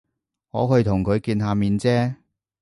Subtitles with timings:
[0.49, 2.15] 我去同佢見下面啫